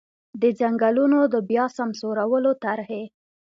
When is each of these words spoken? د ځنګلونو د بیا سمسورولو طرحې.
د 0.41 0.43
ځنګلونو 0.59 1.19
د 1.33 1.35
بیا 1.49 1.65
سمسورولو 1.77 2.51
طرحې. 2.63 3.03